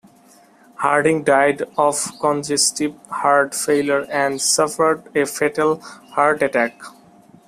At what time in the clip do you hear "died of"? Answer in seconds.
1.23-2.13